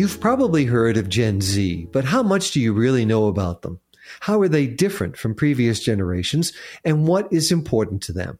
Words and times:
You've 0.00 0.18
probably 0.18 0.64
heard 0.64 0.96
of 0.96 1.10
Gen 1.10 1.42
Z, 1.42 1.90
but 1.92 2.06
how 2.06 2.22
much 2.22 2.52
do 2.52 2.58
you 2.58 2.72
really 2.72 3.04
know 3.04 3.26
about 3.26 3.60
them? 3.60 3.80
How 4.20 4.40
are 4.40 4.48
they 4.48 4.66
different 4.66 5.18
from 5.18 5.34
previous 5.34 5.78
generations, 5.78 6.54
and 6.82 7.06
what 7.06 7.30
is 7.30 7.52
important 7.52 8.02
to 8.04 8.14
them? 8.14 8.38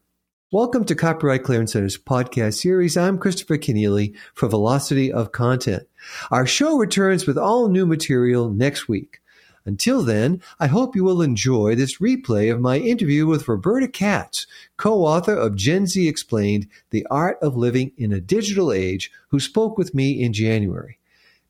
Welcome 0.51 0.87
to 0.87 0.95
Copyright 0.95 1.45
Clearance 1.45 1.75
Center's 1.75 1.99
podcast 1.99 2.55
series. 2.55 2.97
I'm 2.97 3.19
Christopher 3.19 3.59
Kenneally 3.59 4.17
for 4.33 4.49
Velocity 4.49 5.13
of 5.13 5.33
Content. 5.33 5.87
Our 6.31 6.47
show 6.47 6.79
returns 6.79 7.27
with 7.27 7.37
all 7.37 7.69
new 7.69 7.85
material 7.85 8.49
next 8.49 8.89
week. 8.89 9.21
Until 9.67 10.03
then, 10.03 10.41
I 10.59 10.67
hope 10.67 10.97
you 10.97 11.05
will 11.05 11.21
enjoy 11.21 11.75
this 11.75 11.99
replay 11.99 12.51
of 12.51 12.59
my 12.59 12.79
interview 12.79 13.27
with 13.27 13.47
Roberta 13.47 13.87
Katz, 13.89 14.47
co-author 14.79 15.35
of 15.35 15.57
Gen 15.57 15.87
Z 15.87 16.09
Explained, 16.09 16.69
The 16.89 17.07
Art 17.11 17.37
of 17.43 17.55
Living 17.55 17.93
in 17.99 18.15
a 18.15 18.21
Digital 18.23 18.73
Age, 18.73 19.13
who 19.29 19.39
spoke 19.39 19.77
with 19.77 19.95
me 19.95 20.23
in 20.23 20.33
January. 20.33 20.97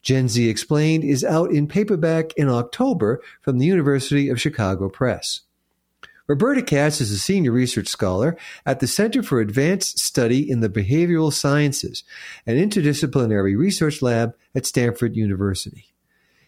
Gen 0.01 0.27
Z 0.27 0.49
Explained 0.49 1.03
is 1.03 1.23
out 1.23 1.51
in 1.51 1.67
paperback 1.67 2.33
in 2.33 2.49
October 2.49 3.21
from 3.41 3.59
the 3.59 3.65
University 3.65 4.29
of 4.29 4.41
Chicago 4.41 4.89
Press. 4.89 5.41
Roberta 6.27 6.61
Katz 6.61 7.01
is 7.01 7.11
a 7.11 7.17
senior 7.17 7.51
research 7.51 7.87
scholar 7.87 8.37
at 8.65 8.79
the 8.79 8.87
Center 8.87 9.21
for 9.21 9.41
Advanced 9.41 9.99
Study 9.99 10.49
in 10.49 10.61
the 10.61 10.69
Behavioral 10.69 11.33
Sciences, 11.33 12.03
an 12.47 12.55
interdisciplinary 12.55 13.57
research 13.57 14.01
lab 14.01 14.35
at 14.55 14.65
Stanford 14.65 15.15
University. 15.15 15.93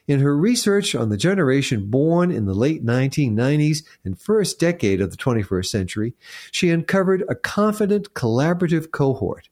In 0.07 0.19
her 0.19 0.35
research 0.35 0.95
on 0.95 1.09
the 1.09 1.17
generation 1.17 1.89
born 1.89 2.31
in 2.31 2.45
the 2.45 2.53
late 2.53 2.85
1990s 2.85 3.83
and 4.03 4.19
first 4.19 4.59
decade 4.59 4.99
of 4.99 5.11
the 5.11 5.17
21st 5.17 5.65
century, 5.65 6.13
she 6.51 6.69
uncovered 6.69 7.23
a 7.29 7.35
confident 7.35 8.13
collaborative 8.13 8.91
cohort 8.91 9.49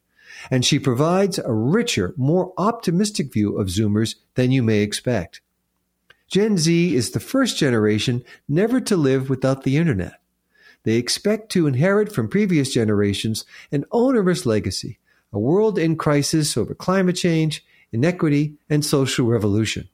and 0.50 0.64
she 0.64 0.78
provides 0.78 1.38
a 1.38 1.52
richer, 1.52 2.14
more 2.16 2.52
optimistic 2.58 3.32
view 3.32 3.58
of 3.58 3.68
Zoomers 3.68 4.16
than 4.34 4.50
you 4.50 4.62
may 4.62 4.80
expect. 4.80 5.40
Gen 6.28 6.56
Z 6.56 6.94
is 6.94 7.10
the 7.10 7.20
first 7.20 7.58
generation 7.58 8.24
never 8.48 8.80
to 8.80 8.96
live 8.96 9.28
without 9.28 9.64
the 9.64 9.76
internet. 9.76 10.20
They 10.84 10.96
expect 10.96 11.50
to 11.52 11.66
inherit 11.66 12.12
from 12.12 12.28
previous 12.28 12.72
generations 12.72 13.44
an 13.70 13.84
onerous 13.92 14.46
legacy, 14.46 14.98
a 15.32 15.38
world 15.38 15.78
in 15.78 15.96
crisis 15.96 16.56
over 16.56 16.74
climate 16.74 17.16
change, 17.16 17.64
inequity, 17.92 18.54
and 18.68 18.84
social 18.84 19.26
revolution. 19.26 19.88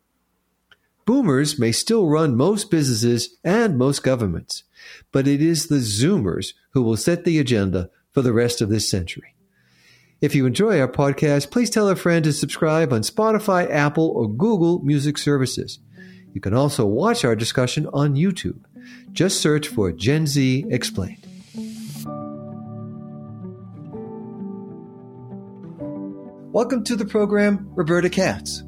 Boomers 1.05 1.59
may 1.59 1.73
still 1.73 2.07
run 2.07 2.37
most 2.37 2.71
businesses 2.71 3.37
and 3.43 3.79
most 3.79 4.03
governments, 4.03 4.65
but 5.11 5.27
it 5.27 5.41
is 5.41 5.67
the 5.67 5.77
Zoomers 5.77 6.53
who 6.71 6.83
will 6.83 6.97
set 6.97 7.25
the 7.25 7.39
agenda 7.39 7.91
for 8.13 8.23
the 8.23 8.33
rest 8.33 8.61
of 8.61 8.69
this 8.69 8.89
century. 8.89 9.35
If 10.21 10.35
you 10.35 10.47
enjoy 10.47 10.81
our 10.81 10.89
podcast, 10.89 11.53
please 11.53 11.71
tell 11.71 11.89
a 11.89 11.95
friend 11.95 12.25
to 12.25 12.33
subscribe 12.33 12.93
on 12.93 13.03
Spotify, 13.03 13.71
Apple, 13.71 14.09
or 14.09 14.29
Google 14.29 14.81
Music 14.81 15.17
Services. 15.17 15.79
You 16.33 16.41
can 16.41 16.53
also 16.55 16.85
watch 16.87 17.25
our 17.25 17.37
discussion 17.37 17.87
on 17.93 18.17
YouTube. 18.17 18.59
Just 19.13 19.41
search 19.41 19.69
for 19.69 19.93
Gen 19.93 20.27
Z 20.27 20.65
Explained. 20.71 21.25
Welcome 26.53 26.83
to 26.83 26.97
the 26.97 27.07
program, 27.09 27.71
Roberta 27.77 28.11
Katz. 28.11 28.65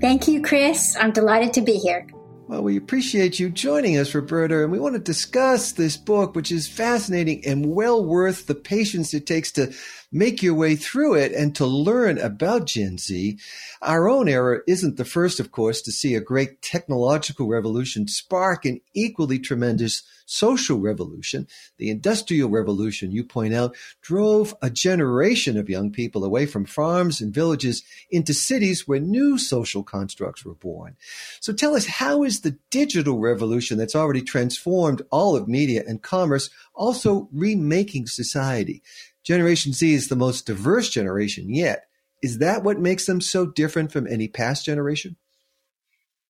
Thank 0.00 0.26
you, 0.26 0.40
Chris. 0.40 0.96
I'm 0.98 1.12
delighted 1.12 1.52
to 1.54 1.60
be 1.60 1.74
here. 1.74 2.06
Well, 2.48 2.62
we 2.62 2.78
appreciate 2.78 3.38
you 3.38 3.50
joining 3.50 3.98
us, 3.98 4.14
Roberta, 4.14 4.62
and 4.62 4.72
we 4.72 4.78
want 4.78 4.94
to 4.94 4.98
discuss 4.98 5.72
this 5.72 5.98
book, 5.98 6.34
which 6.34 6.50
is 6.50 6.66
fascinating 6.66 7.44
and 7.44 7.74
well 7.74 8.02
worth 8.02 8.46
the 8.46 8.54
patience 8.54 9.12
it 9.12 9.26
takes 9.26 9.52
to 9.52 9.70
make 10.10 10.42
your 10.42 10.54
way 10.54 10.74
through 10.74 11.16
it 11.16 11.32
and 11.32 11.54
to 11.56 11.66
learn 11.66 12.16
about 12.16 12.64
Gen 12.64 12.96
Z. 12.96 13.38
Our 13.82 14.08
own 14.08 14.30
era 14.30 14.60
isn't 14.66 14.96
the 14.96 15.04
first, 15.04 15.40
of 15.40 15.52
course, 15.52 15.82
to 15.82 15.92
see 15.92 16.14
a 16.14 16.22
great 16.22 16.62
technological 16.62 17.48
revolution 17.48 18.08
spark 18.08 18.64
an 18.64 18.80
equally 18.94 19.38
tremendous 19.38 20.02
social 20.28 20.78
revolution. 20.78 21.46
The 21.78 21.90
Industrial 21.90 22.48
Revolution, 22.48 23.10
you 23.10 23.24
point 23.24 23.54
out, 23.54 23.76
drove 24.02 24.54
a 24.62 24.70
generation 24.70 25.56
of 25.56 25.68
young 25.68 25.90
people 25.90 26.24
away 26.24 26.46
from 26.46 26.64
farms 26.64 27.20
and 27.20 27.32
villages 27.32 27.82
into 28.10 28.34
cities 28.34 28.86
where 28.86 29.00
new 29.00 29.38
social 29.38 29.82
constructs 29.82 30.44
were 30.44 30.54
born. 30.54 30.96
So 31.40 31.52
tell 31.52 31.74
us, 31.74 31.86
how 31.86 32.24
is 32.24 32.40
the 32.40 32.58
digital 32.70 33.18
revolution 33.18 33.78
that's 33.78 33.96
already 33.96 34.22
transformed 34.22 35.02
all 35.10 35.36
of 35.36 35.48
media 35.48 35.82
and 35.86 36.02
commerce 36.02 36.50
also 36.74 37.28
remaking 37.32 38.06
society? 38.06 38.82
Generation 39.24 39.72
Z 39.72 39.92
is 39.92 40.08
the 40.08 40.16
most 40.16 40.46
diverse 40.46 40.88
generation 40.88 41.52
yet. 41.52 41.86
Is 42.22 42.38
that 42.38 42.64
what 42.64 42.80
makes 42.80 43.06
them 43.06 43.20
so 43.20 43.46
different 43.46 43.92
from 43.92 44.06
any 44.06 44.28
past 44.28 44.64
generation? 44.64 45.16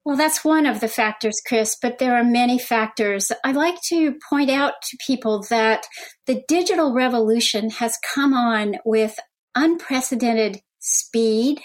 Well, 0.09 0.17
that's 0.17 0.43
one 0.43 0.65
of 0.65 0.81
the 0.81 0.89
factors, 0.89 1.39
Chris, 1.47 1.77
but 1.83 1.99
there 1.99 2.17
are 2.17 2.25
many 2.25 2.59
factors. 2.59 3.31
I 3.45 3.53
like 3.53 3.79
to 3.89 4.15
point 4.31 4.49
out 4.49 4.73
to 4.85 4.97
people 5.07 5.45
that 5.51 5.87
the 6.27 6.43
digital 6.49 6.95
revolution 6.95 7.69
has 7.69 7.99
come 8.15 8.33
on 8.33 8.77
with 8.87 9.19
unprecedented 9.55 10.63
speed. 10.79 11.61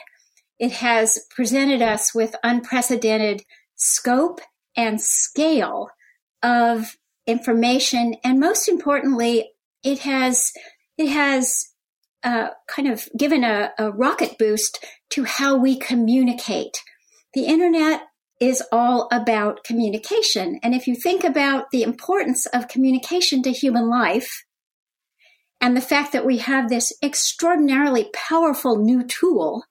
It 0.60 0.74
has 0.74 1.18
presented 1.34 1.82
us 1.82 2.14
with 2.14 2.36
unprecedented 2.44 3.44
scope 3.76 4.42
and 4.76 5.00
scale 5.00 5.88
of 6.42 6.98
information. 7.26 8.18
And 8.26 8.42
most 8.42 8.68
importantly, 8.68 9.52
it 9.86 10.00
has 10.00 10.52
it 10.98 11.08
has 11.08 11.56
uh, 12.24 12.50
kind 12.68 12.90
of 12.90 13.08
given 13.18 13.46
a, 13.46 13.72
a 13.80 13.90
rocket 13.90 14.38
boost 14.38 14.84
to 15.12 15.24
how 15.24 15.56
we 15.56 15.80
communicate. 15.80 16.74
The 17.34 17.46
internet 17.46 18.02
is 18.44 18.62
all 18.74 19.08
about 19.10 19.64
communication. 19.64 20.60
And 20.62 20.76
if 20.76 20.86
you 20.86 20.96
think 20.96 21.24
about 21.24 21.72
the 21.72 21.84
importance 21.84 22.46
of 22.48 22.68
communication 22.68 23.42
to 23.44 23.52
human 23.52 23.90
life, 23.90 24.44
and 25.62 25.78
the 25.78 25.82
fact 25.82 26.12
that 26.12 26.26
we 26.26 26.40
have 26.40 26.68
this 26.68 26.92
extraordinarily 27.02 28.10
powerful 28.14 28.84
new 28.84 29.06
tool, 29.08 29.64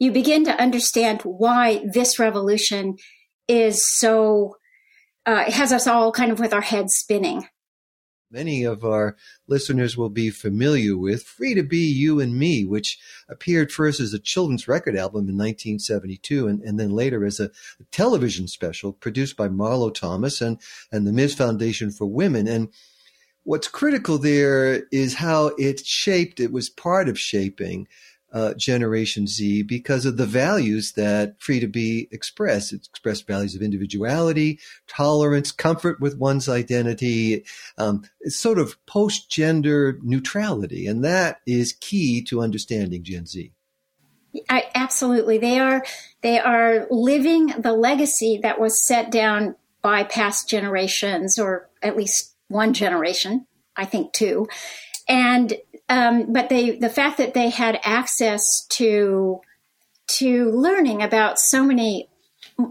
you 0.00 0.10
begin 0.10 0.44
to 0.46 0.60
understand 0.60 1.22
why 1.22 1.84
this 1.92 2.18
revolution 2.18 2.96
is 3.46 3.88
so, 3.88 4.56
uh, 5.24 5.44
it 5.46 5.52
has 5.52 5.72
us 5.72 5.86
all 5.86 6.10
kind 6.10 6.32
of 6.32 6.40
with 6.40 6.52
our 6.52 6.62
heads 6.62 6.94
spinning 6.94 7.46
many 8.32 8.64
of 8.64 8.84
our 8.84 9.16
listeners 9.46 9.96
will 9.96 10.08
be 10.08 10.30
familiar 10.30 10.96
with 10.96 11.22
Free 11.22 11.54
to 11.54 11.62
Be 11.62 11.86
You 11.86 12.18
and 12.18 12.36
Me, 12.36 12.64
which 12.64 12.98
appeared 13.28 13.70
first 13.70 14.00
as 14.00 14.14
a 14.14 14.18
children's 14.18 14.66
record 14.66 14.96
album 14.96 15.28
in 15.28 15.36
1972 15.36 16.48
and, 16.48 16.62
and 16.62 16.80
then 16.80 16.90
later 16.90 17.24
as 17.24 17.38
a, 17.38 17.50
television 17.90 18.48
special 18.48 18.92
produced 18.92 19.36
by 19.36 19.48
Marlo 19.48 19.92
Thomas 19.92 20.40
and, 20.40 20.58
and 20.90 21.06
the 21.06 21.12
Ms. 21.12 21.34
Foundation 21.34 21.90
for 21.90 22.06
Women. 22.06 22.48
And 22.48 22.68
what's 23.44 23.68
critical 23.68 24.18
there 24.18 24.84
is 24.90 25.14
how 25.14 25.48
it 25.58 25.84
shaped, 25.84 26.40
it 26.40 26.52
was 26.52 26.70
part 26.70 27.08
of 27.08 27.18
shaping 27.18 27.86
uh, 28.32 28.54
Generation 28.54 29.26
Z 29.26 29.62
because 29.62 30.06
of 30.06 30.16
the 30.16 30.26
values 30.26 30.92
that 30.92 31.40
Free 31.40 31.60
to 31.60 31.66
Be 31.66 32.08
expressed. 32.10 32.72
It 32.72 32.86
expressed 32.86 33.26
values 33.26 33.54
of 33.54 33.62
individuality, 33.62 34.58
tolerance, 34.88 35.52
comfort 35.52 36.00
with 36.00 36.16
one's 36.16 36.48
identity. 36.48 37.44
Um, 37.78 38.04
it's 38.20 38.36
sort 38.36 38.58
of 38.58 38.84
post 38.86 39.30
gender 39.30 39.98
neutrality. 40.02 40.86
And 40.86 41.04
that 41.04 41.40
is 41.46 41.76
key 41.80 42.22
to 42.24 42.40
understanding 42.40 43.02
Gen 43.04 43.26
Z. 43.26 43.52
I, 44.48 44.64
absolutely. 44.74 45.36
They 45.36 45.58
are, 45.58 45.84
they 46.22 46.38
are 46.38 46.86
living 46.90 47.48
the 47.58 47.74
legacy 47.74 48.40
that 48.42 48.58
was 48.58 48.86
set 48.86 49.10
down 49.10 49.56
by 49.82 50.04
past 50.04 50.48
generations, 50.48 51.38
or 51.38 51.68
at 51.82 51.96
least 51.96 52.34
one 52.48 52.72
generation, 52.72 53.46
I 53.76 53.84
think 53.84 54.12
two. 54.12 54.48
And 55.08 55.54
um, 55.88 56.32
but 56.32 56.48
they, 56.48 56.78
the 56.78 56.88
fact 56.88 57.18
that 57.18 57.34
they 57.34 57.50
had 57.50 57.78
access 57.82 58.66
to 58.70 59.40
to 60.18 60.50
learning 60.50 61.02
about 61.02 61.38
so 61.38 61.64
many 61.64 62.08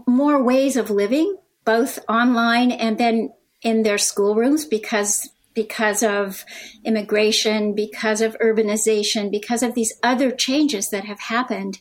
more 0.06 0.42
ways 0.42 0.76
of 0.76 0.90
living, 0.90 1.36
both 1.64 1.98
online 2.08 2.70
and 2.72 2.98
then 2.98 3.32
in 3.62 3.82
their 3.82 3.98
schoolrooms, 3.98 4.64
because 4.64 5.30
because 5.54 6.02
of 6.02 6.44
immigration, 6.84 7.74
because 7.74 8.20
of 8.20 8.36
urbanization, 8.38 9.30
because 9.30 9.62
of 9.62 9.74
these 9.74 9.92
other 10.02 10.30
changes 10.30 10.88
that 10.90 11.04
have 11.04 11.20
happened, 11.20 11.78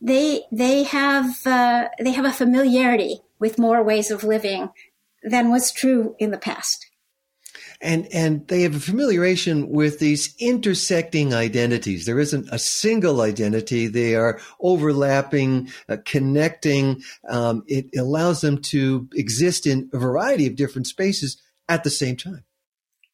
they 0.00 0.42
they 0.52 0.84
have 0.84 1.46
uh, 1.46 1.88
they 1.98 2.12
have 2.12 2.24
a 2.24 2.32
familiarity 2.32 3.20
with 3.38 3.58
more 3.58 3.82
ways 3.82 4.10
of 4.10 4.24
living 4.24 4.70
than 5.22 5.50
was 5.50 5.72
true 5.72 6.14
in 6.18 6.30
the 6.30 6.38
past 6.38 6.86
and 7.80 8.06
and 8.12 8.46
they 8.48 8.62
have 8.62 8.74
a 8.74 8.78
familiarization 8.78 9.68
with 9.68 9.98
these 9.98 10.34
intersecting 10.38 11.34
identities. 11.34 12.06
There 12.06 12.18
isn't 12.18 12.48
a 12.50 12.58
single 12.58 13.20
identity; 13.20 13.86
they 13.86 14.14
are 14.14 14.40
overlapping, 14.60 15.70
uh, 15.88 15.98
connecting. 16.04 17.02
Um, 17.28 17.64
it 17.66 17.86
allows 17.96 18.40
them 18.40 18.62
to 18.62 19.08
exist 19.14 19.66
in 19.66 19.90
a 19.92 19.98
variety 19.98 20.46
of 20.46 20.56
different 20.56 20.86
spaces 20.86 21.40
at 21.68 21.84
the 21.84 21.90
same 21.90 22.16
time. 22.16 22.44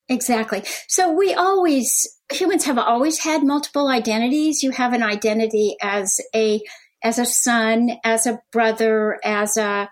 Exactly. 0.09 0.62
So 0.88 1.12
we 1.12 1.32
always 1.32 2.19
humans 2.31 2.65
have 2.65 2.79
always 2.79 3.20
had 3.20 3.44
multiple 3.44 3.88
identities. 3.88 4.62
You 4.62 4.70
have 4.73 4.93
an 4.93 5.03
identity 5.03 5.76
as 5.82 6.20
a 6.35 6.61
as 7.03 7.19
a 7.19 7.26
son, 7.26 7.91
as 8.05 8.26
a 8.26 8.41
brother, 8.53 9.19
as 9.25 9.56
a 9.56 9.88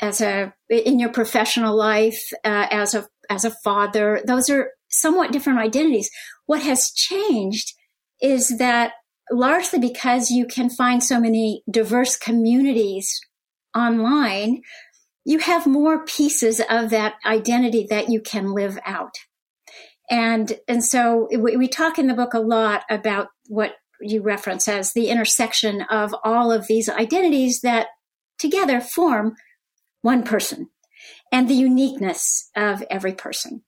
as 0.00 0.20
a 0.20 0.54
in 0.68 0.98
your 0.98 1.10
professional 1.10 1.76
life, 1.76 2.32
uh, 2.44 2.66
as 2.70 2.94
a 2.94 3.06
as 3.30 3.44
a 3.44 3.54
father. 3.64 4.22
Those 4.26 4.48
are 4.50 4.70
somewhat 4.88 5.32
different 5.32 5.58
identities. 5.58 6.10
What 6.46 6.62
has 6.62 6.90
changed 6.90 7.72
is 8.20 8.58
that 8.58 8.92
largely 9.30 9.78
because 9.78 10.30
you 10.30 10.46
can 10.46 10.70
find 10.70 11.02
so 11.02 11.20
many 11.20 11.62
diverse 11.70 12.16
communities 12.16 13.20
online, 13.76 14.62
you 15.24 15.38
have 15.40 15.66
more 15.66 16.04
pieces 16.04 16.60
of 16.70 16.90
that 16.90 17.14
identity 17.24 17.86
that 17.90 18.08
you 18.08 18.20
can 18.20 18.52
live 18.52 18.78
out. 18.86 19.14
And, 20.08 20.52
and 20.68 20.84
so 20.84 21.28
we, 21.36 21.56
we 21.56 21.68
talk 21.68 21.98
in 21.98 22.06
the 22.06 22.14
book 22.14 22.32
a 22.32 22.38
lot 22.38 22.84
about 22.88 23.28
what 23.48 23.72
you 24.00 24.22
reference 24.22 24.68
as 24.68 24.92
the 24.92 25.08
intersection 25.08 25.82
of 25.82 26.14
all 26.22 26.52
of 26.52 26.66
these 26.66 26.88
identities 26.88 27.60
that 27.62 27.88
together 28.38 28.80
form 28.80 29.34
one 30.02 30.22
person 30.22 30.68
and 31.32 31.48
the 31.48 31.54
uniqueness 31.54 32.50
of 32.56 32.82
every 32.90 33.12
person. 33.12 33.62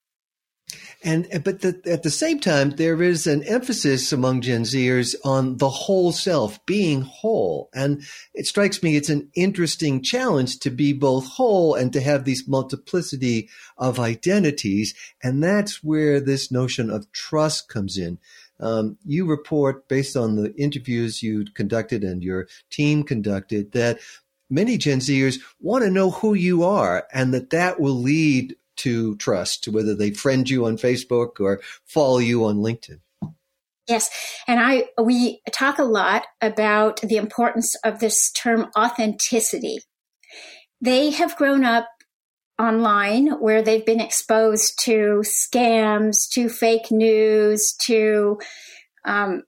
And 1.01 1.27
but 1.45 1.61
the, 1.61 1.81
at 1.85 2.03
the 2.03 2.09
same 2.09 2.39
time, 2.39 2.71
there 2.71 3.01
is 3.01 3.25
an 3.25 3.43
emphasis 3.43 4.11
among 4.11 4.41
Gen 4.41 4.63
Zers 4.63 5.15
on 5.23 5.57
the 5.57 5.69
whole 5.69 6.11
self, 6.11 6.63
being 6.65 7.01
whole. 7.01 7.69
And 7.73 8.03
it 8.33 8.47
strikes 8.47 8.83
me 8.83 8.95
it's 8.95 9.09
an 9.09 9.29
interesting 9.33 10.03
challenge 10.03 10.59
to 10.59 10.69
be 10.69 10.91
both 10.91 11.25
whole 11.25 11.73
and 11.73 11.93
to 11.93 12.01
have 12.01 12.25
these 12.25 12.47
multiplicity 12.47 13.49
of 13.77 13.99
identities. 13.99 14.93
And 15.23 15.41
that's 15.41 15.81
where 15.83 16.19
this 16.19 16.51
notion 16.51 16.89
of 16.89 17.09
trust 17.13 17.69
comes 17.69 17.97
in. 17.97 18.19
Um, 18.59 18.97
you 19.05 19.25
report, 19.25 19.87
based 19.87 20.17
on 20.17 20.35
the 20.35 20.53
interviews 20.55 21.23
you 21.23 21.45
conducted 21.53 22.03
and 22.03 22.21
your 22.21 22.47
team 22.69 23.03
conducted, 23.03 23.71
that 23.71 23.99
many 24.49 24.77
Gen 24.77 24.99
Zers 24.99 25.39
want 25.59 25.83
to 25.83 25.89
know 25.89 26.11
who 26.11 26.33
you 26.33 26.63
are 26.63 27.07
and 27.13 27.33
that 27.33 27.51
that 27.51 27.79
will 27.79 27.95
lead 27.95 28.55
to 28.77 29.15
trust, 29.17 29.67
whether 29.67 29.93
they 29.93 30.11
friend 30.11 30.49
you 30.49 30.65
on 30.65 30.77
Facebook 30.77 31.39
or 31.39 31.61
follow 31.85 32.17
you 32.17 32.45
on 32.45 32.57
LinkedIn. 32.57 32.99
Yes, 33.87 34.09
and 34.47 34.59
I 34.59 34.85
we 35.01 35.41
talk 35.51 35.79
a 35.79 35.83
lot 35.83 36.27
about 36.41 37.01
the 37.01 37.17
importance 37.17 37.75
of 37.83 37.99
this 37.99 38.31
term 38.31 38.69
authenticity. 38.77 39.79
They 40.79 41.09
have 41.09 41.35
grown 41.35 41.65
up 41.65 41.87
online 42.59 43.39
where 43.39 43.61
they've 43.63 43.85
been 43.85 43.99
exposed 43.99 44.79
to 44.83 45.23
scams, 45.23 46.29
to 46.33 46.49
fake 46.49 46.91
news, 46.91 47.75
to 47.81 48.37
um, 49.05 49.43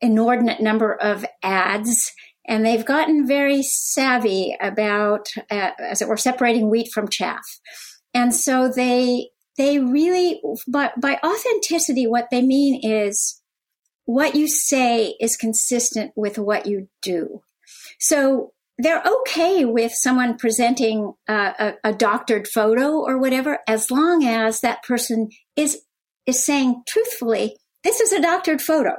inordinate 0.00 0.60
number 0.60 0.92
of 0.94 1.24
ads, 1.42 2.12
and 2.48 2.64
they've 2.64 2.84
gotten 2.84 3.26
very 3.26 3.62
savvy 3.62 4.56
about, 4.58 5.28
uh, 5.50 5.70
as 5.78 6.00
it 6.00 6.08
were, 6.08 6.16
separating 6.16 6.70
wheat 6.70 6.90
from 6.92 7.08
chaff. 7.08 7.44
And 8.14 8.34
so 8.34 8.68
they 8.68 9.28
they 9.58 9.78
really 9.78 10.40
by 10.66 10.90
by 11.00 11.18
authenticity 11.24 12.06
what 12.06 12.28
they 12.30 12.42
mean 12.42 12.80
is 12.82 13.42
what 14.06 14.34
you 14.34 14.48
say 14.48 15.14
is 15.20 15.36
consistent 15.36 16.12
with 16.16 16.38
what 16.38 16.64
you 16.66 16.88
do. 17.02 17.42
So 18.00 18.52
they're 18.78 19.02
okay 19.04 19.64
with 19.64 19.92
someone 19.92 20.38
presenting 20.38 21.12
a, 21.28 21.34
a, 21.34 21.74
a, 21.90 21.92
doctored 21.92 22.46
photo 22.46 23.00
or 23.00 23.18
whatever, 23.18 23.58
as 23.66 23.90
long 23.90 24.24
as 24.24 24.60
that 24.60 24.84
person 24.84 25.28
is 25.56 25.82
is 26.24 26.44
saying 26.46 26.82
truthfully, 26.88 27.58
"This 27.84 28.00
is 28.00 28.12
a 28.12 28.22
doctored 28.22 28.62
photo. 28.62 28.92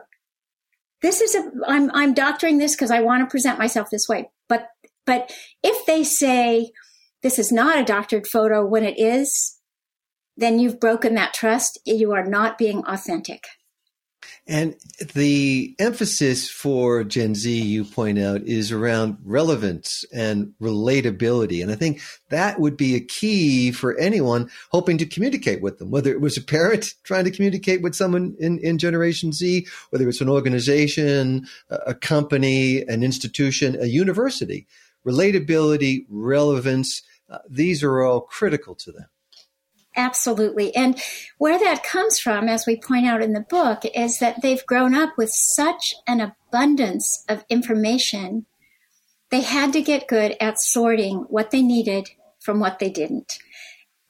This 1.02 1.22
is 1.22 1.36
a 1.36 1.52
I'm 1.68 1.90
I'm 1.94 2.14
doctoring 2.14 2.58
this 2.58 2.76
because 2.76 2.92
I 2.92 3.02
want 3.02 3.22
to 3.22 3.32
present 3.32 3.60
myself 3.60 3.90
this 3.90 4.08
way." 4.08 4.30
But 4.48 4.68
but 5.06 5.32
if 5.64 5.86
they 5.86 6.04
say, 6.04 6.72
this 7.24 7.40
is 7.40 7.52
not 7.52 7.80
a 7.80 7.84
doctored 7.84 8.28
photo 8.28 8.66
when 8.66 8.84
it 8.84 9.00
is, 9.00 9.60
then 10.38 10.60
you've 10.60 10.80
broken 10.80 11.16
that 11.16 11.34
trust. 11.34 11.80
You 11.86 12.12
are 12.14 12.26
not 12.26 12.58
being 12.58 12.84
authentic. 12.86 13.44
And 14.50 14.76
the 15.14 15.76
emphasis 15.78 16.50
for 16.50 17.04
Gen 17.04 17.36
Z, 17.36 17.56
you 17.56 17.86
point 17.86 18.18
out, 18.18 18.42
is 18.42 18.72
around 18.72 19.20
relevance 19.24 20.04
and 20.12 20.56
relatability. 20.60 21.62
And 21.62 21.72
I 21.72 21.76
think 21.76 22.02
that 22.30 22.60
would 22.60 22.76
be 22.76 22.96
a 22.96 23.00
key 23.00 23.72
for 23.72 23.96
anyone 24.00 24.50
hoping 24.72 24.98
to 24.98 25.06
communicate 25.06 25.62
with 25.62 25.78
them, 25.78 25.92
whether 25.92 26.12
it 26.12 26.20
was 26.20 26.36
a 26.36 26.42
parent 26.42 26.96
trying 27.04 27.26
to 27.26 27.32
communicate 27.32 27.84
with 27.84 27.94
someone 27.94 28.36
in, 28.40 28.58
in 28.58 28.80
Generation 28.80 29.34
Z, 29.34 29.68
whether 29.92 30.10
it's 30.10 30.20
an 30.20 30.30
organization, 30.30 31.46
a 31.70 31.94
company, 31.94 32.82
an 32.88 33.04
institution, 33.04 33.80
a 33.80 33.86
university. 33.86 34.66
Relatability, 35.06 36.06
relevance, 36.10 37.04
uh, 37.30 37.38
these 37.48 37.84
are 37.84 38.02
all 38.02 38.22
critical 38.22 38.74
to 38.74 38.92
them. 38.92 39.06
Absolutely. 40.00 40.74
And 40.78 40.98
where 41.40 41.60
that 41.60 41.84
comes 41.84 42.20
from, 42.20 42.48
as 42.48 42.66
we 42.66 42.78
point 42.78 43.06
out 43.06 43.22
in 43.22 43.34
the 43.34 43.42
book, 43.42 43.82
is 43.94 44.20
that 44.20 44.42
they've 44.42 44.66
grown 44.66 44.96
up 44.96 45.18
with 45.18 45.30
such 45.30 45.94
an 46.08 46.22
abundance 46.22 47.26
of 47.28 47.44
information. 47.50 48.46
They 49.30 49.42
had 49.42 49.74
to 49.74 49.82
get 49.82 50.08
good 50.08 50.38
at 50.40 50.58
sorting 50.58 51.26
what 51.28 51.52
they 51.52 51.62
needed 51.62 52.12
from 52.40 52.62
what 52.62 52.80
they 52.80 52.90
didn't. 52.90 53.40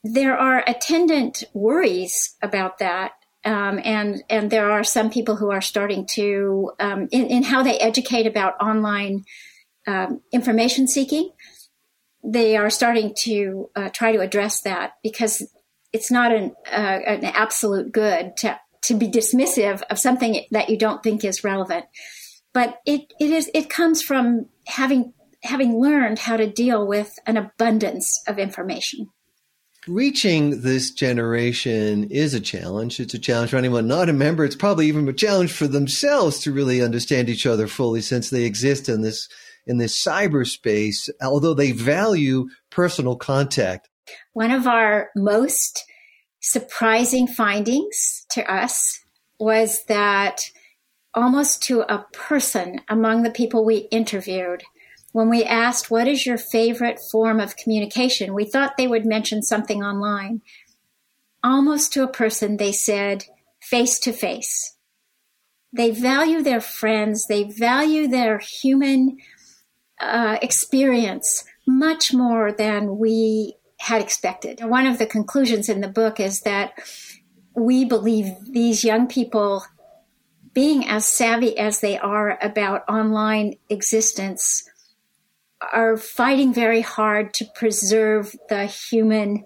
There 0.04 0.38
are 0.38 0.64
attendant 0.68 1.44
worries 1.56 2.36
about 2.44 2.78
that. 2.78 3.14
Um, 3.44 3.80
and 3.84 4.22
and 4.30 4.52
there 4.52 4.70
are 4.70 4.84
some 4.84 5.10
people 5.10 5.38
who 5.38 5.50
are 5.50 5.62
starting 5.62 6.06
to 6.12 6.72
um, 6.80 7.08
in, 7.10 7.26
in, 7.28 7.44
how 7.44 7.64
they 7.64 7.80
educate 7.80 8.28
about 8.28 8.62
online 8.62 9.24
um, 9.88 10.22
information 10.32 10.88
seeking 10.88 11.32
they 12.24 12.58
are 12.58 12.70
starting 12.70 13.14
to 13.22 13.70
uh, 13.76 13.90
try 13.90 14.12
to 14.12 14.20
address 14.20 14.62
that 14.62 14.94
because 15.02 15.48
it's 15.94 16.12
not 16.12 16.32
an, 16.32 16.56
uh, 16.72 17.00
an 17.06 17.26
absolute 17.26 17.92
good 17.92 18.38
to, 18.38 18.60
to 18.84 18.94
be 18.96 19.08
dismissive 19.08 19.82
of 19.90 20.00
something 20.00 20.46
that 20.52 20.70
you 20.70 20.78
don't 20.78 21.04
think 21.04 21.24
is 21.24 21.44
relevant. 21.44 21.86
But 22.54 22.80
it, 22.86 23.14
it 23.20 23.32
is 23.32 23.50
it 23.54 23.70
comes 23.70 24.02
from 24.02 24.48
having 24.66 25.14
having 25.44 25.80
learned 25.80 26.20
how 26.20 26.38
to 26.38 26.48
deal 26.48 26.86
with 26.86 27.18
an 27.26 27.38
abundance 27.38 28.22
of 28.28 28.40
information. 28.40 29.08
Reaching 29.88 30.62
this 30.62 30.92
generation 30.92 32.12
is 32.12 32.34
a 32.34 32.40
challenge. 32.40 33.00
It's 33.00 33.14
a 33.14 33.20
challenge 33.20 33.52
for 33.52 33.58
anyone 33.58 33.88
not 33.88 34.10
a 34.10 34.14
member. 34.14 34.44
It's 34.44 34.56
probably 34.56 34.88
even 34.88 35.08
a 35.08 35.14
challenge 35.14 35.52
for 35.52 35.68
themselves 35.68 36.40
to 36.40 36.52
really 36.52 36.82
understand 36.82 37.30
each 37.30 37.46
other 37.46 37.68
fully 37.68 38.02
since 38.02 38.30
they 38.30 38.44
exist 38.44 38.90
in 38.90 39.02
this 39.02 39.28
in 39.66 39.78
this 39.78 40.04
cyberspace, 40.04 41.10
although 41.22 41.54
they 41.54 41.72
value 41.72 42.48
personal 42.70 43.16
contact. 43.16 43.89
One 44.40 44.52
of 44.52 44.68
our 44.68 45.10
most 45.18 45.84
surprising 46.40 47.28
findings 47.28 48.26
to 48.32 48.50
us 48.50 49.02
was 49.38 49.84
that 49.90 50.50
almost 51.14 51.62
to 51.64 51.82
a 51.82 52.06
person 52.14 52.80
among 52.88 53.24
the 53.24 53.32
people 53.32 53.66
we 53.66 53.90
interviewed, 53.92 54.64
when 55.12 55.30
we 55.30 55.44
asked, 55.44 55.92
What 55.92 56.08
is 56.08 56.26
your 56.26 56.38
favorite 56.38 57.02
form 57.12 57.42
of 57.42 57.58
communication? 57.58 58.34
we 58.34 58.46
thought 58.46 58.78
they 58.78 58.88
would 58.88 59.06
mention 59.06 59.42
something 59.44 59.84
online. 59.84 60.42
Almost 61.44 61.92
to 61.92 62.04
a 62.04 62.08
person, 62.08 62.56
they 62.56 62.72
said, 62.72 63.26
face 63.62 64.00
to 64.00 64.14
face. 64.14 64.78
They 65.74 65.92
value 65.92 66.42
their 66.42 66.62
friends, 66.62 67.28
they 67.28 67.44
value 67.44 68.08
their 68.08 68.38
human 68.38 69.18
uh, 70.00 70.38
experience 70.42 71.44
much 71.68 72.14
more 72.14 72.54
than 72.54 72.98
we 72.98 73.59
had 73.80 74.02
expected. 74.02 74.60
One 74.64 74.86
of 74.86 75.00
the 75.00 75.06
conclusions 75.06 75.70
in 75.70 75.82
the 75.82 75.88
book 75.88 76.20
is 76.20 76.42
that 76.42 76.74
we 77.56 77.86
believe 77.86 78.36
these 78.46 78.84
young 78.84 79.08
people, 79.08 79.64
being 80.54 80.88
as 80.88 81.08
savvy 81.08 81.58
as 81.58 81.80
they 81.80 81.98
are 81.98 82.38
about 82.42 82.88
online 82.90 83.56
existence, 83.70 84.64
are 85.74 85.98
fighting 85.98 86.54
very 86.54 86.82
hard 86.82 87.34
to 87.36 87.46
preserve 87.56 88.36
the 88.50 88.66
human 88.66 89.46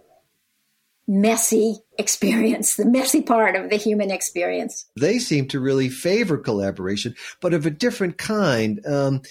messy 1.07 1.77
experience, 1.97 2.75
the 2.75 2.85
messy 2.85 3.21
part 3.21 3.55
of 3.55 3.69
the 3.69 3.75
human 3.75 4.09
experience. 4.09 4.85
They 4.99 5.19
seem 5.19 5.47
to 5.49 5.59
really 5.59 5.89
favor 5.89 6.37
collaboration, 6.37 7.15
but 7.41 7.53
of 7.53 7.65
a 7.65 7.71
different 7.71 8.17
kind. 8.17 8.85
Um, 8.85 9.21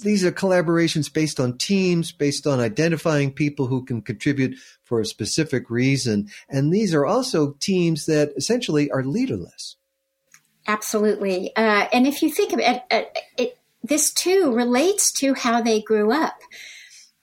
these 0.00 0.24
are 0.24 0.32
collaborations 0.32 1.12
based 1.12 1.38
on 1.38 1.58
teams, 1.58 2.12
based 2.12 2.46
on 2.46 2.60
identifying 2.60 3.32
people 3.32 3.66
who 3.66 3.84
can 3.84 4.02
contribute 4.02 4.56
for 4.84 5.00
a 5.00 5.06
specific 5.06 5.70
reason. 5.70 6.28
And 6.48 6.72
these 6.72 6.94
are 6.94 7.06
also 7.06 7.52
teams 7.60 8.06
that 8.06 8.32
essentially 8.36 8.90
are 8.90 9.04
leaderless. 9.04 9.76
Absolutely. 10.66 11.54
Uh, 11.56 11.86
and 11.92 12.06
if 12.06 12.22
you 12.22 12.30
think 12.30 12.52
of 12.52 12.60
it, 12.60 12.82
uh, 12.90 13.02
it, 13.36 13.58
this 13.82 14.12
too 14.12 14.52
relates 14.54 15.12
to 15.12 15.34
how 15.34 15.60
they 15.60 15.80
grew 15.80 16.12
up. 16.12 16.38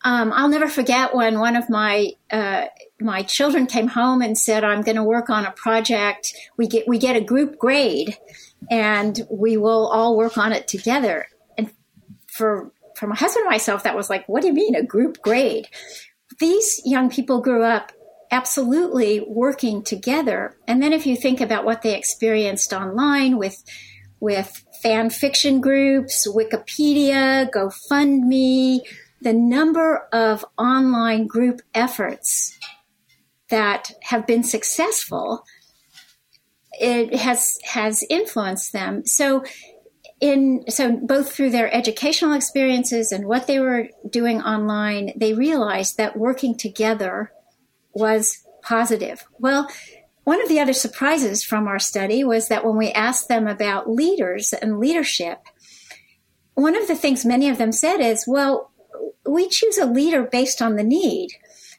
Um, 0.04 0.32
I'll 0.34 0.50
never 0.50 0.70
forget 0.70 1.14
when 1.14 1.40
one 1.40 1.56
of 1.56 1.70
my 1.70 2.12
uh, 2.32 2.66
my 3.02 3.24
children 3.24 3.66
came 3.66 3.88
home 3.88 4.22
and 4.22 4.38
said, 4.38 4.64
"I'm 4.64 4.82
going 4.82 4.96
to 4.96 5.04
work 5.04 5.30
on 5.30 5.46
a 5.46 5.52
project. 5.52 6.34
We 6.56 6.68
get 6.68 6.88
we 6.88 6.98
get 6.98 7.18
a 7.18 7.22
group 7.22 7.58
grade, 7.58 8.18
and 8.72 9.20
we 9.30 9.58
will 9.58 9.88
all 9.88 10.16
work 10.16 10.38
on 10.38 10.54
it 10.54 10.70
together." 10.70 11.28
For 12.40 12.72
for 12.96 13.08
my 13.08 13.16
husband 13.16 13.44
and 13.44 13.52
myself, 13.52 13.84
that 13.84 13.96
was 13.96 14.10
like, 14.10 14.28
what 14.28 14.42
do 14.42 14.48
you 14.48 14.54
mean 14.54 14.76
a 14.76 14.84
group 14.84 15.22
grade? 15.22 15.68
These 16.40 16.82
young 16.86 17.10
people 17.10 17.42
grew 17.42 17.64
up 17.64 17.92
absolutely 18.32 19.24
working 19.28 19.84
together. 19.84 20.56
And 20.68 20.82
then 20.82 20.94
if 20.94 21.06
you 21.06 21.16
think 21.16 21.42
about 21.42 21.66
what 21.66 21.82
they 21.82 21.96
experienced 21.96 22.74
online 22.74 23.38
with 23.38 23.64
with 24.22 24.64
fan 24.82 25.10
fiction 25.10 25.62
groups, 25.62 26.28
Wikipedia, 26.28 27.50
GoFundMe, 27.52 28.80
the 29.22 29.34
number 29.34 30.08
of 30.12 30.46
online 30.58 31.28
group 31.28 31.62
efforts 31.74 32.58
that 33.50 33.92
have 34.04 34.26
been 34.26 34.44
successful 34.44 35.44
it 36.80 37.16
has 37.16 37.58
has 37.64 38.06
influenced 38.10 38.72
them 38.72 39.06
so 39.06 39.44
in 40.22 40.64
so 40.70 40.98
both 40.98 41.32
through 41.32 41.50
their 41.50 41.74
educational 41.74 42.34
experiences 42.34 43.12
and 43.12 43.26
what 43.26 43.48
they 43.48 43.60
were 43.60 43.88
doing 44.10 44.42
online 44.42 45.14
they 45.16 45.34
realized 45.34 45.98
that 45.98 46.18
working 46.18 46.56
together 46.58 47.32
was 47.94 48.44
positive 48.62 49.24
well 49.40 49.70
one 50.26 50.42
of 50.42 50.50
the 50.50 50.60
other 50.60 50.74
surprises 50.74 51.44
from 51.44 51.68
our 51.68 51.80
study 51.80 52.24
was 52.24 52.50
that 52.50 52.66
when 52.66 52.78
we 52.78 52.92
asked 52.92 53.30
them 53.30 53.48
about 53.48 53.90
leaders 53.90 54.54
and 54.54 54.80
leadership 54.80 55.40
one 56.54 56.76
of 56.76 56.88
the 56.88 56.96
things 56.96 57.26
many 57.26 57.48
of 57.48 57.58
them 57.58 57.72
said 57.72 58.00
is 58.00 58.26
well 58.28 58.70
we 59.30 59.48
choose 59.48 59.78
a 59.78 59.86
leader 59.86 60.24
based 60.24 60.62
on 60.62 60.76
the 60.76 60.84
need. 60.84 61.30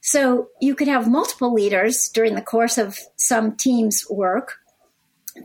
So 0.01 0.49
you 0.61 0.75
could 0.75 0.89
have 0.89 1.11
multiple 1.11 1.53
leaders 1.53 2.09
during 2.09 2.35
the 2.35 2.43
course 2.43 2.79
of 2.79 2.99
some 3.17 3.57
team's 3.57 4.05
work 4.09 4.57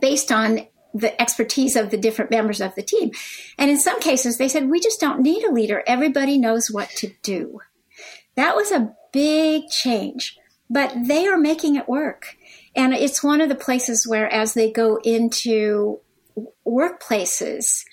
based 0.00 0.32
on 0.32 0.66
the 0.98 1.20
expertise 1.20 1.76
of 1.76 1.90
the 1.90 1.96
different 1.96 2.30
members 2.30 2.60
of 2.60 2.74
the 2.74 2.82
team. 2.82 3.10
And 3.58 3.70
in 3.70 3.78
some 3.78 4.00
cases, 4.00 4.38
they 4.38 4.48
said, 4.48 4.68
we 4.68 4.80
just 4.80 5.00
don't 5.00 5.20
need 5.20 5.44
a 5.44 5.52
leader. 5.52 5.82
Everybody 5.86 6.38
knows 6.38 6.70
what 6.70 6.88
to 6.96 7.12
do. 7.22 7.60
That 8.34 8.56
was 8.56 8.70
a 8.70 8.94
big 9.12 9.68
change, 9.68 10.36
but 10.68 10.94
they 11.04 11.26
are 11.26 11.38
making 11.38 11.76
it 11.76 11.88
work. 11.88 12.36
And 12.74 12.92
it's 12.92 13.24
one 13.24 13.40
of 13.40 13.48
the 13.48 13.54
places 13.54 14.06
where, 14.06 14.30
as 14.30 14.54
they 14.54 14.70
go 14.70 14.96
into 15.02 16.00
workplaces, 16.66 17.84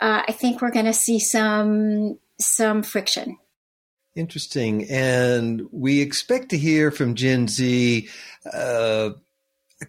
uh, 0.00 0.22
I 0.28 0.32
think 0.32 0.60
we're 0.60 0.70
going 0.70 0.86
to 0.86 0.92
see 0.92 1.18
some 1.18 2.18
some 2.38 2.82
friction. 2.82 3.38
Interesting. 4.14 4.84
And 4.90 5.68
we 5.72 6.02
expect 6.02 6.50
to 6.50 6.58
hear 6.58 6.90
from 6.90 7.14
Gen 7.14 7.48
Z 7.48 8.08
uh, 8.52 9.10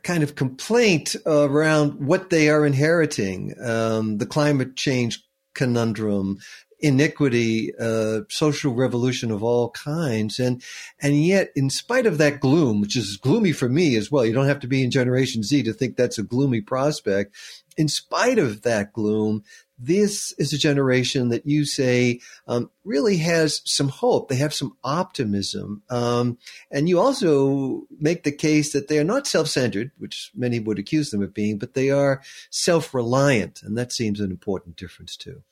kind 0.03 0.23
of 0.23 0.35
complaint 0.35 1.15
around 1.25 2.05
what 2.05 2.29
they 2.29 2.49
are 2.49 2.65
inheriting 2.65 3.53
um, 3.63 4.17
the 4.17 4.25
climate 4.25 4.75
change 4.75 5.23
conundrum, 5.53 6.39
iniquity, 6.79 7.71
uh, 7.79 8.21
social 8.29 8.73
revolution 8.73 9.31
of 9.31 9.41
all 9.41 9.69
kinds. 9.71 10.39
And, 10.39 10.61
and 11.01 11.23
yet, 11.25 11.49
in 11.55 11.69
spite 11.69 12.05
of 12.05 12.17
that 12.17 12.39
gloom, 12.39 12.81
which 12.81 12.95
is 12.95 13.17
gloomy 13.17 13.53
for 13.53 13.69
me 13.69 13.95
as 13.95 14.11
well, 14.11 14.25
you 14.25 14.33
don't 14.33 14.47
have 14.47 14.59
to 14.59 14.67
be 14.67 14.83
in 14.83 14.91
Generation 14.91 15.43
Z 15.43 15.63
to 15.63 15.73
think 15.73 15.95
that's 15.95 16.17
a 16.17 16.23
gloomy 16.23 16.61
prospect. 16.61 17.35
In 17.77 17.87
spite 17.87 18.37
of 18.37 18.63
that 18.63 18.93
gloom, 18.93 19.43
this 19.79 20.33
is 20.37 20.53
a 20.53 20.57
generation 20.57 21.29
that 21.29 21.45
you 21.45 21.65
say 21.65 22.19
um, 22.47 22.69
really 22.83 23.17
has 23.17 23.61
some 23.65 23.89
hope. 23.89 24.29
They 24.29 24.35
have 24.35 24.53
some 24.53 24.77
optimism. 24.83 25.81
Um, 25.89 26.37
and 26.71 26.87
you 26.87 26.99
also 26.99 27.83
make 27.99 28.23
the 28.23 28.31
case 28.31 28.73
that 28.73 28.87
they 28.87 28.99
are 28.99 29.03
not 29.03 29.27
self 29.27 29.47
centered, 29.47 29.91
which 29.97 30.31
many 30.35 30.59
would 30.59 30.79
accuse 30.79 31.11
them 31.11 31.23
of 31.23 31.33
being, 31.33 31.57
but 31.57 31.73
they 31.73 31.89
are 31.89 32.21
self 32.49 32.93
reliant. 32.93 33.61
And 33.63 33.77
that 33.77 33.91
seems 33.91 34.19
an 34.19 34.31
important 34.31 34.75
difference 34.75 35.17
too. 35.17 35.43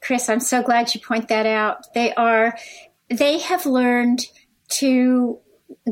Chris, 0.00 0.28
I'm 0.28 0.40
so 0.40 0.62
glad 0.62 0.94
you 0.94 1.00
point 1.00 1.28
that 1.28 1.46
out. 1.46 1.92
They 1.92 2.14
are, 2.14 2.56
they 3.10 3.38
have 3.40 3.66
learned 3.66 4.20
to 4.70 5.38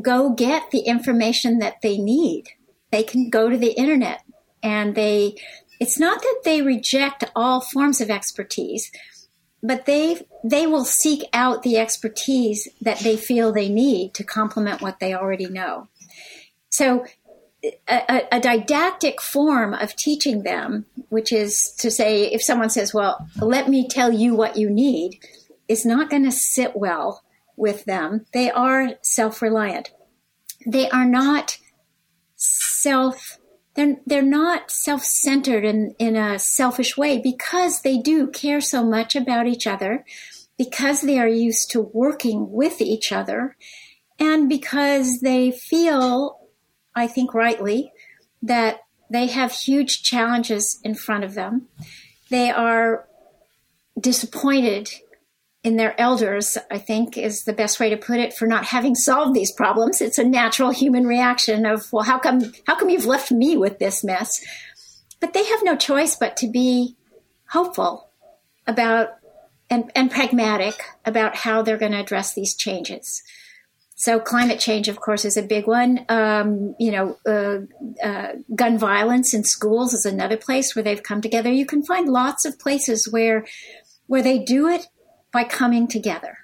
go 0.01 0.31
get 0.31 0.71
the 0.71 0.79
information 0.79 1.59
that 1.59 1.81
they 1.81 1.97
need. 1.97 2.45
They 2.91 3.03
can 3.03 3.29
go 3.29 3.49
to 3.49 3.57
the 3.57 3.71
internet 3.73 4.23
and 4.63 4.95
they 4.95 5.35
it's 5.79 5.99
not 5.99 6.21
that 6.21 6.41
they 6.43 6.61
reject 6.61 7.23
all 7.35 7.61
forms 7.61 8.01
of 8.01 8.09
expertise, 8.09 8.91
but 9.63 9.85
they 9.85 10.25
they 10.43 10.67
will 10.67 10.85
seek 10.85 11.23
out 11.33 11.63
the 11.63 11.77
expertise 11.77 12.67
that 12.81 12.99
they 12.99 13.17
feel 13.17 13.51
they 13.51 13.69
need 13.69 14.13
to 14.13 14.23
complement 14.23 14.81
what 14.81 14.99
they 14.99 15.13
already 15.13 15.47
know. 15.47 15.87
So 16.69 17.05
a, 17.87 18.21
a, 18.31 18.39
didactic 18.39 19.21
form 19.21 19.73
of 19.73 19.95
teaching 19.95 20.43
them, 20.43 20.85
which 21.09 21.33
is 21.33 21.73
to 21.79 21.91
say, 21.91 22.25
if 22.27 22.41
someone 22.41 22.69
says, 22.69 22.93
Well, 22.93 23.27
let 23.37 23.67
me 23.67 23.87
tell 23.87 24.13
you 24.13 24.33
what 24.33 24.55
you 24.55 24.69
need, 24.69 25.19
is 25.67 25.85
not 25.85 26.09
going 26.09 26.23
to 26.23 26.31
sit 26.31 26.75
well 26.75 27.23
with 27.57 27.85
them. 27.85 28.25
They 28.33 28.49
are 28.49 28.95
self 29.01 29.41
reliant. 29.41 29.91
They 30.65 30.89
are 30.89 31.05
not 31.05 31.57
self 32.35 33.38
they're 33.79 33.97
they're 34.05 34.21
not 34.21 34.69
self-centered 34.69 35.63
in 35.63 35.95
in 35.97 36.15
a 36.15 36.37
selfish 36.37 36.97
way 36.97 37.17
because 37.17 37.81
they 37.81 37.97
do 37.97 38.27
care 38.27 38.61
so 38.61 38.83
much 38.83 39.15
about 39.15 39.47
each 39.47 39.65
other 39.65 40.03
because 40.57 41.01
they 41.01 41.17
are 41.17 41.27
used 41.27 41.71
to 41.71 41.81
working 41.81 42.51
with 42.51 42.81
each 42.81 43.11
other 43.11 43.55
and 44.19 44.49
because 44.49 45.21
they 45.21 45.51
feel 45.51 46.39
i 46.95 47.07
think 47.07 47.33
rightly 47.33 47.91
that 48.41 48.81
they 49.09 49.27
have 49.27 49.51
huge 49.51 50.03
challenges 50.03 50.79
in 50.83 50.93
front 50.93 51.23
of 51.23 51.33
them. 51.33 51.67
They 52.29 52.51
are 52.51 53.07
disappointed 53.99 54.91
in 55.63 55.75
their 55.75 55.99
elders, 55.99 56.57
I 56.71 56.77
think 56.77 57.17
is 57.17 57.43
the 57.43 57.53
best 57.53 57.79
way 57.79 57.89
to 57.89 57.97
put 57.97 58.19
it, 58.19 58.33
for 58.33 58.47
not 58.47 58.65
having 58.65 58.95
solved 58.95 59.33
these 59.33 59.51
problems. 59.51 60.01
It's 60.01 60.17
a 60.17 60.23
natural 60.23 60.71
human 60.71 61.05
reaction 61.05 61.65
of, 61.65 61.91
well, 61.91 62.03
how 62.03 62.17
come, 62.17 62.53
how 62.65 62.75
come 62.75 62.89
you've 62.89 63.05
left 63.05 63.31
me 63.31 63.57
with 63.57 63.77
this 63.77 64.03
mess? 64.03 64.41
But 65.19 65.33
they 65.33 65.45
have 65.45 65.63
no 65.63 65.75
choice 65.75 66.15
but 66.15 66.37
to 66.37 66.47
be 66.47 66.95
hopeful 67.49 68.09
about 68.65 69.09
and, 69.69 69.91
and 69.95 70.09
pragmatic 70.09 70.81
about 71.05 71.35
how 71.35 71.61
they're 71.61 71.77
going 71.77 71.91
to 71.91 71.99
address 71.99 72.33
these 72.33 72.55
changes. 72.55 73.21
So 73.95 74.17
climate 74.17 74.61
change, 74.61 74.87
of 74.87 75.01
course, 75.01 75.25
is 75.25 75.35
a 75.35 75.43
big 75.43 75.67
one. 75.67 76.05
Um, 76.07 76.73
you 76.79 76.89
know, 76.89 77.17
uh, 77.27 77.59
uh, 78.01 78.35
gun 78.55 78.77
violence 78.77 79.33
in 79.33 79.43
schools 79.43 79.93
is 79.93 80.05
another 80.05 80.37
place 80.37 80.73
where 80.73 80.83
they've 80.83 81.03
come 81.03 81.19
together. 81.21 81.51
You 81.51 81.65
can 81.65 81.83
find 81.83 82.07
lots 82.07 82.45
of 82.45 82.57
places 82.57 83.09
where 83.11 83.45
where 84.07 84.23
they 84.23 84.39
do 84.39 84.67
it 84.67 84.87
by 85.31 85.43
coming 85.43 85.87
together. 85.87 86.37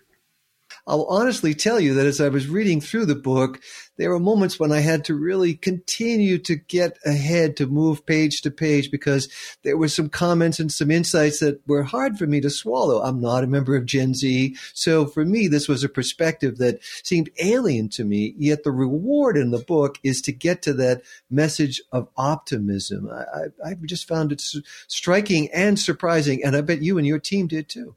I'll 0.87 1.05
honestly 1.05 1.55
tell 1.55 1.79
you 1.79 1.95
that 1.95 2.05
as 2.05 2.21
I 2.21 2.29
was 2.29 2.47
reading 2.47 2.79
through 2.79 3.07
the 3.07 3.15
book, 3.15 3.59
there 3.97 4.11
were 4.11 4.19
moments 4.19 4.59
when 4.59 4.71
I 4.71 4.81
had 4.81 5.05
to 5.05 5.15
really 5.15 5.55
continue 5.55 6.37
to 6.39 6.55
get 6.55 6.99
ahead 7.03 7.57
to 7.57 7.65
move 7.65 8.05
page 8.05 8.41
to 8.41 8.51
page 8.51 8.91
because 8.91 9.27
there 9.63 9.77
were 9.77 9.87
some 9.87 10.09
comments 10.09 10.59
and 10.59 10.71
some 10.71 10.91
insights 10.91 11.39
that 11.39 11.67
were 11.67 11.81
hard 11.81 12.19
for 12.19 12.27
me 12.27 12.39
to 12.41 12.51
swallow. 12.51 13.01
I'm 13.01 13.19
not 13.19 13.43
a 13.43 13.47
member 13.47 13.75
of 13.75 13.87
Gen 13.87 14.13
Z. 14.13 14.55
So 14.73 15.07
for 15.07 15.25
me, 15.25 15.47
this 15.47 15.67
was 15.67 15.83
a 15.83 15.89
perspective 15.89 16.59
that 16.59 16.83
seemed 16.83 17.31
alien 17.41 17.89
to 17.89 18.03
me. 18.03 18.35
Yet 18.37 18.63
the 18.63 18.71
reward 18.71 19.37
in 19.37 19.49
the 19.49 19.59
book 19.59 19.97
is 20.03 20.21
to 20.21 20.31
get 20.31 20.61
to 20.63 20.73
that 20.73 21.01
message 21.31 21.81
of 21.91 22.09
optimism. 22.15 23.09
I, 23.09 23.23
I, 23.65 23.71
I 23.71 23.73
just 23.85 24.07
found 24.07 24.31
it 24.31 24.43
striking 24.87 25.49
and 25.51 25.79
surprising. 25.79 26.43
And 26.43 26.55
I 26.55 26.61
bet 26.61 26.83
you 26.83 26.99
and 26.99 27.07
your 27.07 27.19
team 27.19 27.47
did 27.47 27.69
too. 27.69 27.95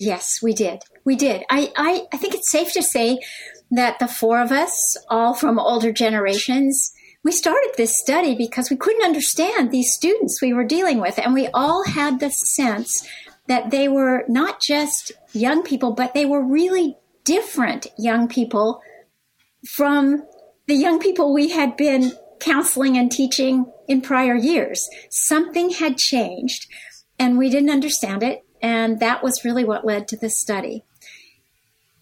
Yes, 0.00 0.38
we 0.42 0.54
did. 0.54 0.82
We 1.04 1.14
did. 1.14 1.44
I, 1.50 1.70
I, 1.76 2.06
I 2.10 2.16
think 2.16 2.34
it's 2.34 2.50
safe 2.50 2.72
to 2.72 2.82
say 2.82 3.20
that 3.70 3.98
the 3.98 4.08
four 4.08 4.40
of 4.40 4.50
us, 4.50 4.96
all 5.10 5.34
from 5.34 5.58
older 5.58 5.92
generations, 5.92 6.92
we 7.22 7.32
started 7.32 7.72
this 7.76 8.00
study 8.00 8.34
because 8.34 8.70
we 8.70 8.78
couldn't 8.78 9.04
understand 9.04 9.70
these 9.70 9.92
students 9.92 10.40
we 10.40 10.54
were 10.54 10.64
dealing 10.64 11.02
with. 11.02 11.18
And 11.18 11.34
we 11.34 11.48
all 11.48 11.84
had 11.84 12.18
the 12.18 12.30
sense 12.30 13.06
that 13.46 13.70
they 13.70 13.88
were 13.88 14.24
not 14.26 14.62
just 14.62 15.12
young 15.34 15.62
people, 15.62 15.92
but 15.92 16.14
they 16.14 16.24
were 16.24 16.42
really 16.42 16.96
different 17.24 17.86
young 17.98 18.26
people 18.26 18.80
from 19.68 20.24
the 20.66 20.74
young 20.74 20.98
people 20.98 21.34
we 21.34 21.50
had 21.50 21.76
been 21.76 22.12
counseling 22.40 22.96
and 22.96 23.12
teaching 23.12 23.70
in 23.86 24.00
prior 24.00 24.34
years. 24.34 24.88
Something 25.10 25.68
had 25.68 25.98
changed 25.98 26.66
and 27.18 27.36
we 27.36 27.50
didn't 27.50 27.68
understand 27.68 28.22
it. 28.22 28.46
And 28.62 29.00
that 29.00 29.22
was 29.22 29.44
really 29.44 29.64
what 29.64 29.84
led 29.84 30.08
to 30.08 30.16
this 30.16 30.38
study. 30.38 30.84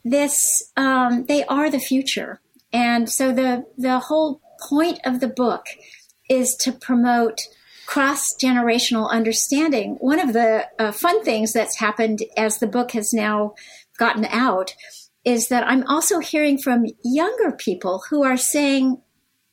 This, 0.04 0.70
um, 0.76 1.26
they 1.26 1.44
are 1.44 1.70
the 1.70 1.78
future. 1.78 2.40
And 2.72 3.10
so 3.10 3.32
the, 3.32 3.66
the 3.76 3.98
whole 3.98 4.40
point 4.68 5.00
of 5.04 5.20
the 5.20 5.28
book 5.28 5.66
is 6.28 6.54
to 6.60 6.72
promote 6.72 7.40
cross 7.86 8.34
generational 8.40 9.10
understanding. 9.10 9.96
One 10.00 10.20
of 10.20 10.34
the 10.34 10.68
uh, 10.78 10.92
fun 10.92 11.24
things 11.24 11.52
that's 11.52 11.78
happened 11.78 12.22
as 12.36 12.58
the 12.58 12.66
book 12.66 12.92
has 12.92 13.14
now 13.14 13.54
gotten 13.98 14.26
out 14.26 14.74
is 15.24 15.48
that 15.48 15.66
I'm 15.66 15.86
also 15.86 16.20
hearing 16.20 16.58
from 16.58 16.86
younger 17.02 17.52
people 17.52 18.04
who 18.10 18.22
are 18.24 18.36
saying, 18.36 19.00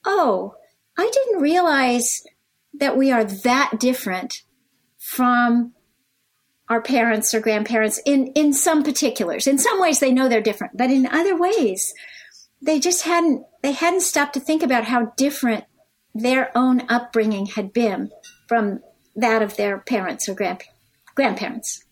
Oh, 0.06 0.56
I 0.98 1.10
didn't 1.12 1.42
realize 1.42 2.24
that 2.74 2.98
we 2.98 3.12
are 3.12 3.24
that 3.24 3.80
different 3.80 4.44
from 4.98 5.74
our 6.70 6.82
parents 6.82 7.34
or 7.34 7.40
grandparents 7.40 8.02
in, 8.06 8.28
in 8.28 8.54
some 8.54 8.84
particulars. 8.84 9.48
In 9.48 9.58
some 9.58 9.80
ways 9.80 10.00
they 10.00 10.12
know 10.12 10.28
they're 10.28 10.42
different, 10.42 10.78
but 10.78 10.90
in 10.90 11.06
other 11.08 11.38
ways 11.38 11.94
they 12.62 12.80
just 12.80 13.04
hadn't 13.04 13.46
they 13.62 13.74
hadn't 13.74 14.02
stopped 14.02 14.34
to 14.34 14.40
think 14.40 14.64
about 14.64 14.86
how 14.86 15.14
different 15.18 15.66
their 16.14 16.56
own 16.58 16.84
upbringing 16.90 17.46
had 17.46 17.74
been 17.74 18.12
from 18.48 18.80
that 19.16 19.42
of 19.42 19.58
their 19.58 19.80
parents 19.80 20.30
or 20.30 20.34
grand, 20.34 20.64
grandparents. 21.14 21.84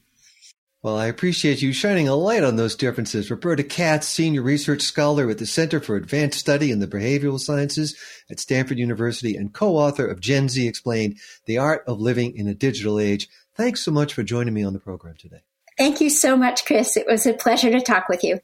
Well, 0.83 0.97
I 0.97 1.05
appreciate 1.05 1.61
you 1.61 1.71
shining 1.71 2.09
a 2.09 2.15
light 2.15 2.43
on 2.43 2.57
those 2.57 2.75
differences. 2.75 3.31
Roberta 3.31 3.63
Katz, 3.63 4.05
Senior 4.05 4.41
Research 4.41 4.81
Scholar 4.81 5.29
at 5.29 5.37
the 5.37 5.45
Center 5.45 5.79
for 5.79 5.95
Advanced 5.95 6.37
Study 6.37 6.71
in 6.71 6.79
the 6.79 6.87
Behavioral 6.87 7.39
Sciences 7.39 7.95
at 8.29 8.41
Stanford 8.41 8.77
University 8.77 9.37
and 9.37 9.53
co-author 9.53 10.05
of 10.05 10.19
Gen 10.19 10.49
Z 10.49 10.67
Explained, 10.67 11.19
The 11.45 11.57
Art 11.57 11.85
of 11.87 12.01
Living 12.01 12.35
in 12.35 12.49
a 12.49 12.53
Digital 12.53 12.99
Age. 12.99 13.29
Thanks 13.55 13.83
so 13.83 13.91
much 13.91 14.13
for 14.13 14.23
joining 14.23 14.53
me 14.53 14.63
on 14.63 14.73
the 14.73 14.79
program 14.79 15.15
today. 15.17 15.43
Thank 15.77 16.01
you 16.01 16.09
so 16.09 16.37
much, 16.37 16.65
Chris. 16.65 16.97
It 16.97 17.07
was 17.07 17.25
a 17.25 17.33
pleasure 17.33 17.71
to 17.71 17.81
talk 17.81 18.09
with 18.09 18.23
you. 18.23 18.39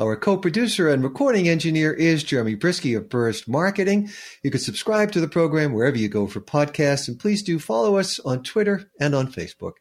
Our 0.00 0.16
co-producer 0.16 0.88
and 0.88 1.02
recording 1.02 1.48
engineer 1.48 1.92
is 1.92 2.22
Jeremy 2.22 2.54
Brieske 2.54 2.96
of 2.96 3.08
Burst 3.08 3.48
Marketing. 3.48 4.08
You 4.44 4.50
can 4.52 4.60
subscribe 4.60 5.10
to 5.12 5.20
the 5.20 5.26
program 5.26 5.72
wherever 5.72 5.98
you 5.98 6.08
go 6.08 6.28
for 6.28 6.40
podcasts, 6.40 7.08
and 7.08 7.18
please 7.18 7.42
do 7.42 7.58
follow 7.58 7.96
us 7.96 8.20
on 8.20 8.44
Twitter 8.44 8.88
and 9.00 9.12
on 9.12 9.32
Facebook. 9.32 9.72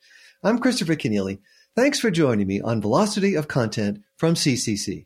I'm 0.44 0.58
Christopher 0.58 0.96
Kenneally. 0.96 1.40
Thanks 1.76 2.00
for 2.00 2.10
joining 2.10 2.48
me 2.48 2.60
on 2.62 2.82
Velocity 2.82 3.36
of 3.36 3.48
Content 3.48 4.02
from 4.18 4.34
CCC. 4.34 5.06